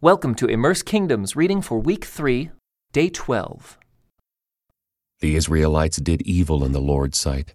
[0.00, 2.52] Welcome to Immerse Kingdoms reading for week 3,
[2.92, 3.76] day 12.
[5.18, 7.52] The Israelites did evil in the Lord's sight.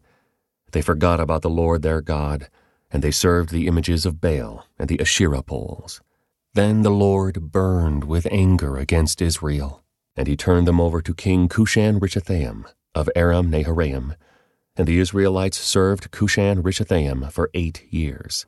[0.74, 2.50] They forgot about the Lord their God,
[2.92, 6.01] and they served the images of Baal and the Asherah poles.
[6.53, 9.82] Then the Lord burned with anger against Israel,
[10.18, 14.18] and he turned them over to King Cushan Rishathaim of Aram Naharaim,
[14.75, 18.46] and the Israelites served Cushan Rishathaim for eight years.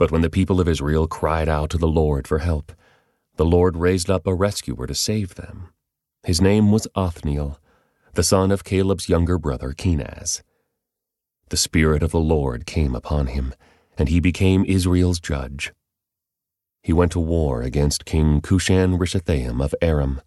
[0.00, 2.72] But when the people of Israel cried out to the Lord for help,
[3.36, 5.74] the Lord raised up a rescuer to save them.
[6.22, 7.60] His name was Othniel,
[8.14, 10.42] the son of Caleb's younger brother Kenaz.
[11.50, 13.52] The Spirit of the Lord came upon him,
[13.98, 15.74] and he became Israel's judge.
[16.82, 20.22] He went to war against King Cushan Rishathaim of Aram,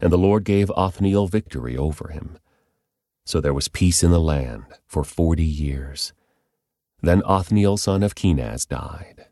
[0.00, 2.38] and the Lord gave Othniel victory over him.
[3.24, 6.12] So there was peace in the land for forty years.
[7.04, 9.26] Then Othniel son of Kenaz died.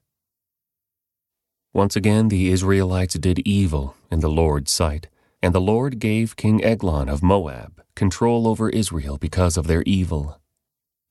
[1.72, 5.08] Once again the Israelites did evil in the Lord's sight,
[5.42, 10.38] and the Lord gave King Eglon of Moab control over Israel because of their evil.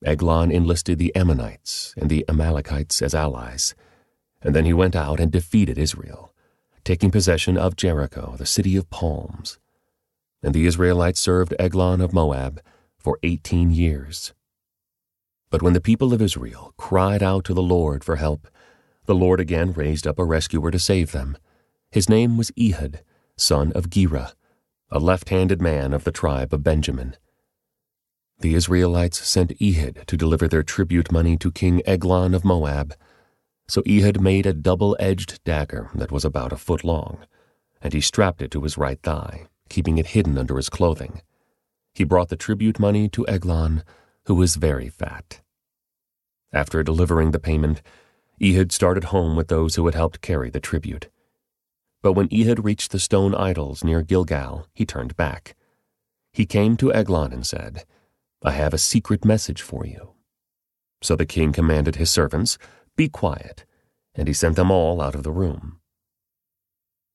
[0.06, 3.74] Eglon enlisted the Ammonites and the Amalekites as allies,
[4.44, 6.32] and then he went out and defeated Israel,
[6.84, 9.58] taking possession of Jericho, the city of palms.
[10.44, 12.62] And the Israelites served Eglon of Moab
[13.00, 14.34] for eighteen years.
[15.52, 18.48] But when the people of Israel cried out to the Lord for help,
[19.06, 21.38] the Lord again raised up a rescuer to save them.
[21.92, 23.04] His name was Ehud,
[23.38, 24.34] son of Gera,
[24.90, 27.18] a left-handed man of the tribe of Benjamin.
[28.40, 32.96] The Israelites sent Ehud to deliver their tribute money to King Eglon of Moab.
[33.68, 37.26] So Ehud made a double-edged dagger that was about a foot long,
[37.82, 41.22] and he strapped it to his right thigh, keeping it hidden under his clothing.
[41.94, 43.84] He brought the tribute money to Eglon,
[44.26, 45.42] who was very fat.
[46.54, 47.82] After delivering the payment,
[48.42, 51.10] Ehud started home with those who had helped carry the tribute.
[52.02, 55.56] But when Ehud reached the stone idols near Gilgal, he turned back.
[56.34, 57.86] He came to Eglon and said,
[58.44, 60.14] I have a secret message for you.
[61.02, 62.58] So the king commanded his servants,
[62.96, 63.66] Be quiet,
[64.16, 65.80] and he sent them all out of the room.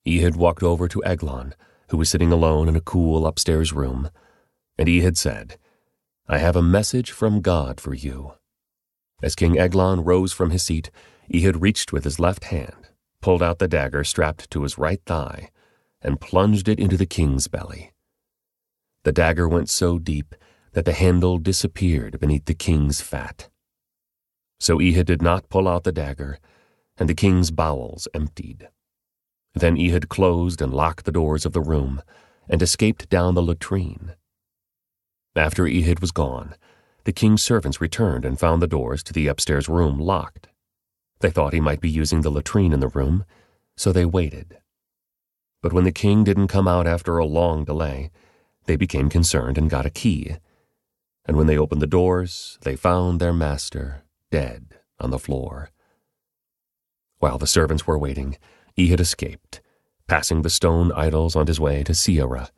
[0.07, 1.55] Ehud walked over to Eglon,
[1.89, 4.11] who was sitting alone in a cool upstairs room,
[4.79, 5.59] and Ehud said,
[6.29, 8.33] I have a message from God for you.
[9.23, 10.91] As King Eglon rose from his seat,
[11.33, 12.89] Ehud reached with his left hand,
[13.23, 15.51] pulled out the dagger strapped to his right thigh,
[16.03, 17.93] and plunged it into the king's belly.
[19.05, 20.35] The dagger went so deep
[20.73, 23.49] that the handle disappeared beneath the king's fat.
[24.59, 26.41] So Ehud did not pull out the dagger,
[26.99, 28.69] and the king's bowels emptied.
[29.55, 32.03] Then Ehud closed and locked the doors of the room,
[32.49, 34.17] and escaped down the latrine.
[35.37, 36.55] After Ehud was gone,
[37.05, 40.49] the king's servants returned and found the doors to the upstairs room locked.
[41.21, 43.25] They thought he might be using the latrine in the room,
[43.77, 44.59] so they waited.
[45.63, 48.11] But when the king didn't come out after a long delay,
[48.65, 50.37] they became concerned and got a key.
[51.27, 55.71] And when they opened the doors, they found their master dead on the floor.
[57.19, 58.39] While the servants were waiting,
[58.79, 59.61] Ehud escaped,
[60.07, 62.51] passing the stone idols on his way to Seirah.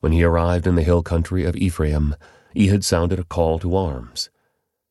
[0.00, 2.16] When he arrived in the hill country of Ephraim,
[2.56, 4.30] Ehud sounded a call to arms.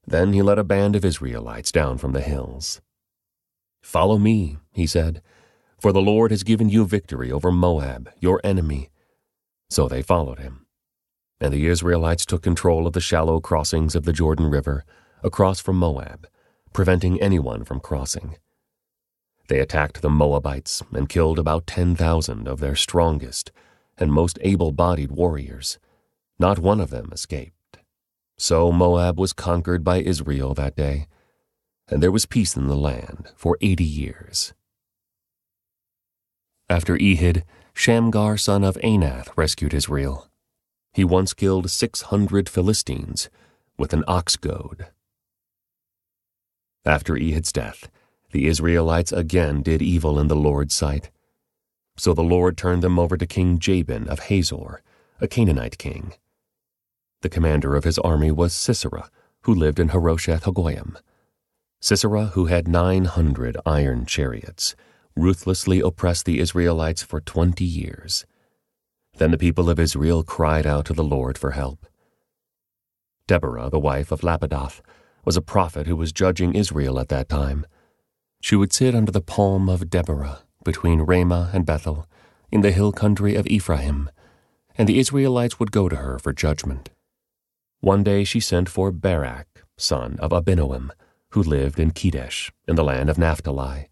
[0.05, 2.79] Then he led a band of Israelites down from the hills.
[3.81, 5.21] Follow me, he said,
[5.79, 8.89] for the Lord has given you victory over Moab, your enemy.
[9.69, 10.65] So they followed him.
[11.39, 14.83] And the Israelites took control of the shallow crossings of the Jordan River
[15.23, 16.27] across from Moab,
[16.73, 18.37] preventing anyone from crossing.
[19.47, 23.51] They attacked the Moabites and killed about 10,000 of their strongest
[23.99, 25.77] and most able bodied warriors.
[26.39, 27.79] Not one of them escaped.
[28.37, 31.07] So Moab was conquered by Israel that day,
[31.89, 34.53] and there was peace in the land for eighty years.
[36.69, 37.43] After Ehud,
[37.73, 40.29] Shamgar son of Anath rescued Israel.
[40.93, 43.29] He once killed six hundred Philistines
[43.77, 44.87] with an ox goad.
[46.85, 47.89] After Ehud's death,
[48.31, 51.09] the Israelites again did evil in the Lord's sight.
[51.99, 54.81] So the Lord turned them over to King Jabin of Hazor,
[55.19, 56.13] a Canaanite king.
[57.23, 59.11] The commander of his army was Sisera,
[59.41, 60.95] who lived in Harosheth Hagoyim.
[61.81, 64.77] Sisera, who had nine hundred iron chariots,
[65.13, 68.25] ruthlessly oppressed the Israelites for twenty years.
[69.17, 71.85] Then the people of Israel cried out to the Lord for help.
[73.27, 74.79] Deborah, the wife of Lapidoth,
[75.25, 77.65] was a prophet who was judging Israel at that time.
[78.39, 82.07] She would sit under the palm of Deborah between Ramah and Bethel,
[82.51, 84.09] in the hill country of Ephraim,
[84.77, 86.89] and the Israelites would go to her for judgment.
[87.81, 90.91] One day she sent for Barak, son of Abinoam,
[91.31, 93.89] who lived in Kedesh, in the land of Naphtali.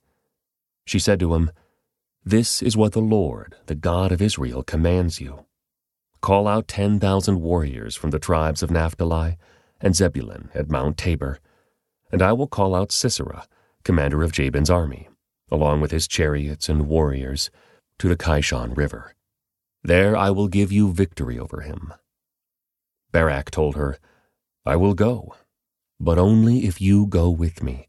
[0.86, 1.52] She said to him,
[2.24, 5.46] This is what the Lord, the God of Israel, commands you.
[6.22, 9.38] Call out ten thousand warriors from the tribes of Naphtali
[9.80, 11.40] and Zebulun at Mount Tabor,
[12.12, 13.46] and I will call out Sisera,
[13.84, 15.10] commander of Jabin's army,
[15.52, 17.50] along with his chariots and warriors,
[18.00, 19.16] to the Kishon River.
[19.84, 21.94] There I will give you victory over him.
[23.12, 23.98] Barak told her,
[24.66, 25.36] I will go,
[26.00, 27.88] but only if you go with me.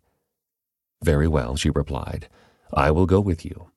[1.02, 2.28] Very well, she replied,
[2.72, 3.70] I will go with you.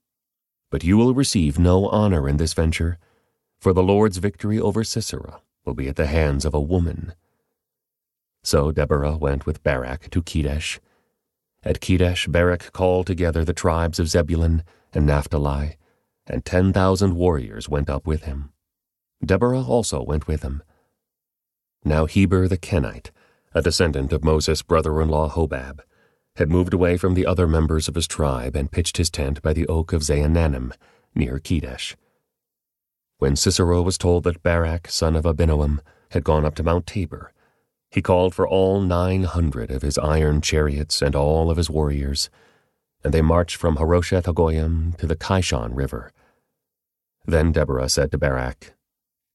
[0.69, 2.97] But you will receive no honor in this venture,
[3.59, 7.13] for the Lord's victory over Sisera will be at the hands of a woman.
[8.43, 10.79] So Deborah went with Barak to Kedesh.
[11.63, 14.63] At Kedesh, Barak called together the tribes of Zebulun
[14.93, 15.77] and Naphtali,
[16.25, 18.51] and ten thousand warriors went up with him.
[19.23, 20.63] Deborah also went with him.
[21.85, 23.11] Now Heber the Kenite,
[23.53, 25.81] a descendant of Moses' brother-in-law Hobab,
[26.37, 29.53] had moved away from the other members of his tribe and pitched his tent by
[29.53, 30.73] the oak of Zaanannim,
[31.13, 31.95] near Kedesh.
[33.17, 35.79] When Sisera was told that Barak, son of Abinoam,
[36.09, 37.33] had gone up to Mount Tabor,
[37.91, 42.29] he called for all nine hundred of his iron chariots and all of his warriors,
[43.03, 46.11] and they marched from Harosheth Hagoyim to the Kishon River.
[47.25, 48.73] Then Deborah said to Barak,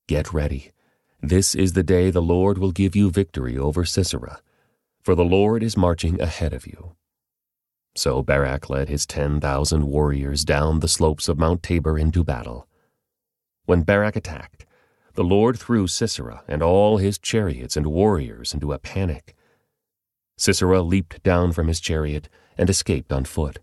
[0.08, 0.72] Get ready.
[1.20, 4.40] This is the day the Lord will give you victory over Sisera,
[5.02, 6.96] for the Lord is marching ahead of you.
[7.94, 12.68] So Barak led his ten thousand warriors down the slopes of Mount Tabor into battle.
[13.64, 14.65] When Barak attacked,
[15.16, 19.34] the Lord threw Sisera and all his chariots and warriors into a panic.
[20.36, 22.28] Sisera leaped down from his chariot
[22.58, 23.58] and escaped on foot.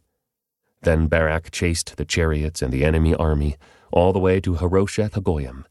[0.81, 3.55] Then Barak chased the chariots and the enemy army
[3.91, 5.65] all the way to Harosheth Hagoyim,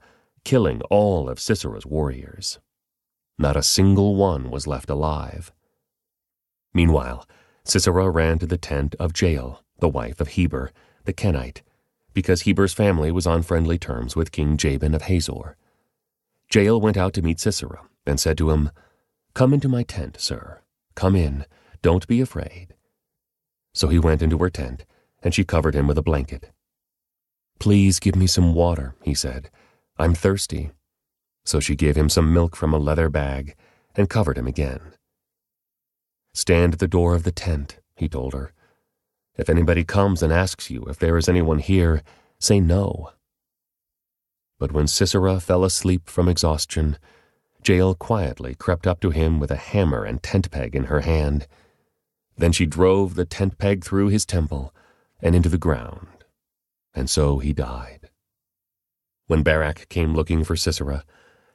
[0.44, 2.60] killing all of Sisera's warriors.
[3.36, 5.52] Not a single one was left alive.
[6.72, 7.26] Meanwhile,
[7.64, 10.70] Sisera ran to the tent of Jael, the wife of Heber,
[11.04, 11.62] the Kenite,
[12.14, 15.56] because Heber's family was on friendly terms with King Jabin of Hazor.
[16.52, 18.70] Jael went out to meet Sisera and said to him,
[19.34, 20.60] Come into my tent, sir.
[20.94, 21.46] Come in.
[21.80, 22.74] Don't be afraid.
[23.74, 24.84] So he went into her tent,
[25.22, 26.50] and she covered him with a blanket.
[27.58, 29.50] Please give me some water, he said.
[29.98, 30.72] I'm thirsty.
[31.44, 33.56] So she gave him some milk from a leather bag
[33.94, 34.94] and covered him again.
[36.34, 38.52] Stand at the door of the tent, he told her.
[39.36, 42.02] If anybody comes and asks you if there is anyone here,
[42.38, 43.12] say no.
[44.62, 46.96] But when Sisera fell asleep from exhaustion,
[47.66, 51.48] Jael quietly crept up to him with a hammer and tent peg in her hand.
[52.38, 54.72] Then she drove the tent peg through his temple
[55.20, 56.06] and into the ground,
[56.94, 58.10] and so he died.
[59.26, 61.02] When Barak came looking for Sisera,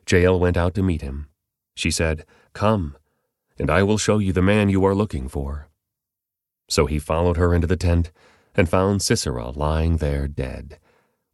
[0.06, 1.30] Jael went out to meet him.
[1.76, 2.98] She said, Come,
[3.58, 5.70] and I will show you the man you are looking for.
[6.68, 8.12] So he followed her into the tent
[8.54, 10.78] and found Sisera lying there dead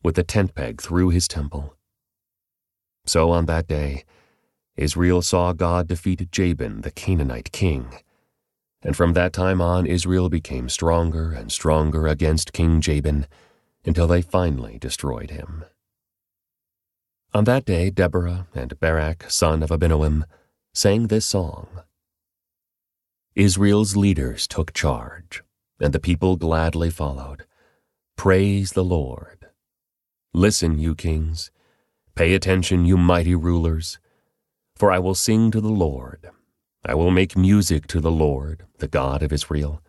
[0.04, 1.76] with a tent peg through his temple.
[3.06, 4.04] So on that day,
[4.76, 7.88] Israel saw God defeat Jabin, the Canaanite king.
[8.82, 13.28] And from that time on, Israel became stronger and stronger against King Jabin
[13.86, 15.64] until they finally destroyed him.
[17.34, 20.24] On that day, Deborah and Barak, son of Abinoam,
[20.74, 21.68] sang this song.
[23.36, 25.44] Israel's leaders took charge,
[25.80, 27.46] and the people gladly followed.
[28.16, 29.43] Praise the Lord.
[30.36, 31.52] Listen, you kings.
[32.16, 34.00] Pay attention, you mighty rulers.
[34.76, 36.32] For I will sing to the Lord.
[36.84, 39.80] I will make music to the Lord, the God of Israel.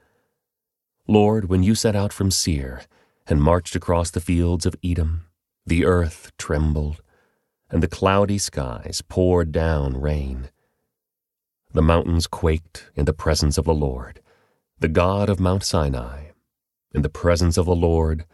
[1.08, 2.82] Lord, when you set out from Seir
[3.26, 5.24] and marched across the fields of Edom,
[5.64, 7.00] the earth trembled,
[7.70, 10.50] and the cloudy skies poured down rain.
[11.72, 14.20] The mountains quaked in the presence of the Lord,
[14.78, 16.32] the God of Mount Sinai,
[16.92, 18.26] in the presence of the Lord,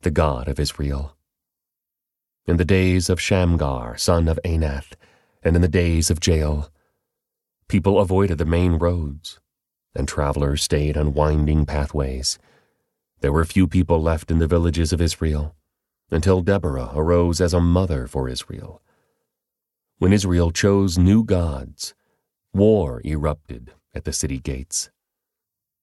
[0.00, 1.16] the God of Israel
[2.50, 4.94] in the days of Shamgar, son of Anath,
[5.40, 6.68] and in the days of Jael.
[7.68, 9.38] People avoided the main roads,
[9.94, 12.40] and travelers stayed on winding pathways.
[13.20, 15.54] There were few people left in the villages of Israel,
[16.10, 18.82] until Deborah arose as a mother for Israel.
[19.98, 21.94] When Israel chose new gods,
[22.52, 24.90] war erupted at the city gates.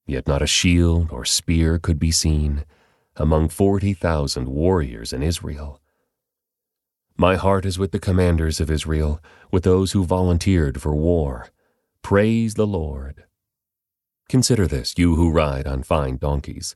[0.05, 2.65] Yet not a shield or spear could be seen
[3.15, 5.79] among forty thousand warriors in Israel.
[7.19, 9.19] My heart is with the commanders of Israel,
[9.51, 11.47] with those who volunteered for war.
[12.03, 13.23] Praise the Lord.
[14.29, 16.75] Consider this, you who ride on fine donkeys,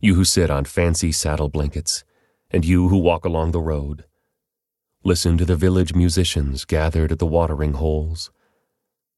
[0.00, 2.02] you who sit on fancy saddle blankets,
[2.50, 4.04] and you who walk along the road.
[5.04, 8.32] Listen to the village musicians gathered at the watering holes.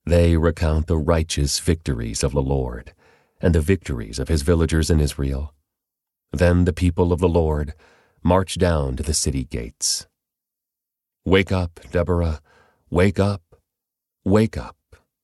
[0.04, 2.92] They recount the righteous victories of the Lord
[3.40, 5.54] and the victories of his villagers in Israel.
[6.32, 7.72] Then the people of the Lord
[8.22, 10.06] march down to the city gates.
[11.26, 12.40] Wake up, Deborah,
[12.88, 13.42] wake up,
[14.24, 14.76] wake up,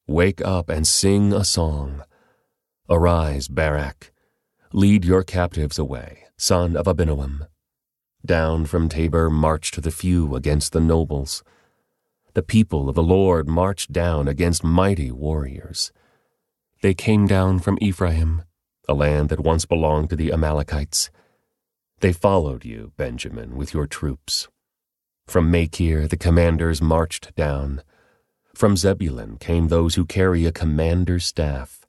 [0.06, 2.02] wake up and sing a song.
[2.90, 4.12] Arise, Barak,
[4.74, 7.48] lead your captives away, son of Abinoam.
[8.26, 11.42] Down from Tabor marched the few against the nobles.
[12.34, 15.92] The people of the Lord marched down against mighty warriors.
[16.82, 18.42] They came down from Ephraim,
[18.86, 21.08] a land that once belonged to the Amalekites.
[22.00, 24.48] They followed you, Benjamin, with your troops.
[25.26, 27.82] From Machir the commanders marched down.
[28.54, 31.84] From Zebulun came those who carry a commander's staff.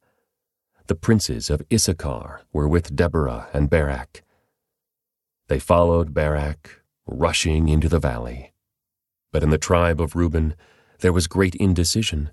[0.87, 4.23] The princes of Issachar were with Deborah and Barak.
[5.49, 8.53] They followed Barak, rushing into the valley.
[9.31, 10.55] But in the tribe of Reuben
[10.99, 12.31] there was great indecision.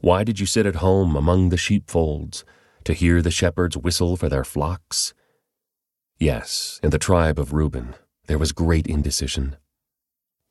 [0.00, 2.44] Why did you sit at home among the sheepfolds
[2.84, 5.14] to hear the shepherds whistle for their flocks?
[6.18, 7.94] Yes, in the tribe of Reuben
[8.26, 9.56] there was great indecision.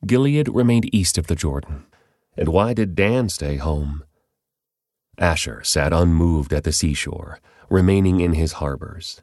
[0.05, 1.85] Gilead remained east of the Jordan.
[2.37, 4.03] And why did Dan stay home?
[5.17, 7.39] Asher sat unmoved at the seashore,
[7.69, 9.21] remaining in his harbors.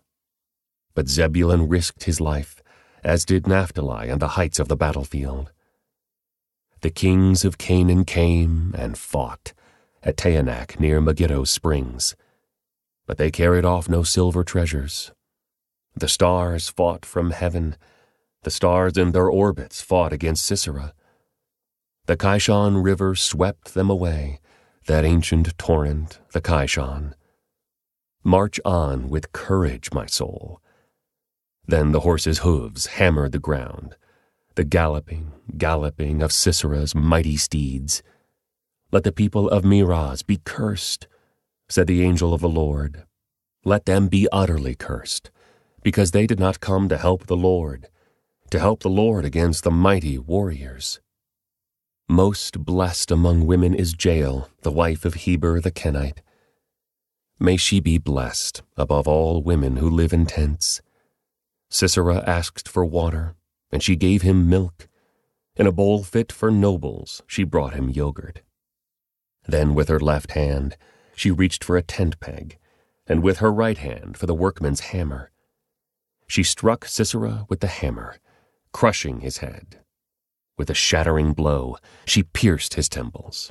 [0.95, 2.63] But Zebulun risked his life,
[3.03, 5.53] as did Naphtali on the heights of the battlefield.
[6.83, 9.55] The kings of Canaan came and fought
[10.03, 12.15] at Taanach near Megiddo Springs,
[13.07, 15.13] but they carried off no silver treasures.
[15.95, 17.77] The stars fought from heaven,
[18.47, 20.95] the stars in their orbits fought against Sisera.
[22.07, 24.39] The Kishon River swept them away,
[24.87, 27.15] that ancient torrent, the Kishon.
[28.23, 30.63] March on with courage, my soul.
[31.67, 33.97] Then the horse's hooves hammered the ground
[34.55, 38.01] the galloping, galloping of Sisera's mighty steeds.
[38.93, 41.09] Let the people of Meroz be cursed,
[41.69, 43.07] said the angel of the Lord.
[43.65, 45.33] Let them be utterly cursed,
[45.83, 47.89] because they did not come to help the Lord,
[48.51, 51.01] to help the Lord against the mighty warriors.
[52.09, 56.23] Most blessed among women is Jael, the wife of Heber the Kenite.
[57.41, 60.81] May she be blessed above all women who live in tents.
[61.69, 63.35] Sisera asked for water,
[63.73, 64.89] and she gave him milk.
[65.57, 68.43] In a bowl fit for nobles, she brought him yogurt.
[69.49, 70.77] Then with her left hand,
[71.15, 72.59] she reached for a tent peg,
[73.07, 75.31] and with her right hand for the workman's hammer.
[76.29, 78.17] She struck Sisera with the hammer,
[78.77, 79.81] crushing his head.
[80.59, 83.51] With a shattering blow, she pierced his temples.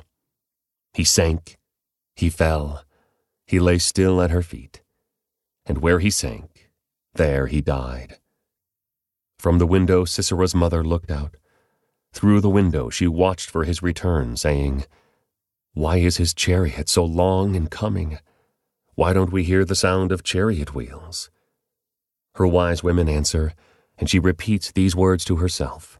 [0.94, 1.58] He sank,
[2.14, 2.84] he fell,
[3.44, 4.82] he lay still at her feet,
[5.66, 6.70] and where he sank,
[7.12, 8.18] there he died.
[9.36, 11.36] From the window, Sisera's mother looked out.
[12.12, 14.84] Through the window, she watched for his return, saying,
[15.74, 18.20] Why is his chariot so long in coming?
[18.94, 21.30] Why don't we hear the sound of chariot wheels?
[22.36, 23.54] Her wise women answer,
[23.98, 25.98] and she repeats these words to herself.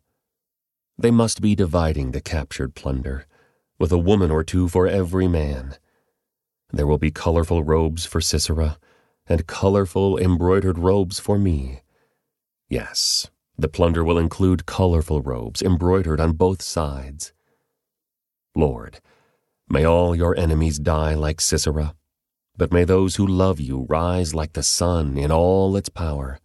[0.99, 3.27] They must be dividing the captured plunder,
[3.79, 5.77] with a woman or two for every man.
[6.73, 8.79] There will be colorful robes for Sisera,
[9.27, 11.83] and colorful embroidered robes for me.
[12.69, 17.33] Yes, the plunder will include colorful robes embroidered on both sides.
[18.55, 19.01] Lord,
[19.69, 21.95] may all your enemies die like Sisera,
[22.57, 26.39] but may those who love you rise like the sun in all its power.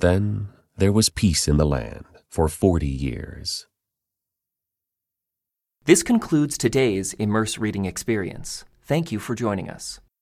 [0.00, 3.66] Then there was peace in the land for forty years.
[5.86, 8.64] This concludes today's Immerse Reading Experience.
[8.82, 10.00] Thank you for joining us.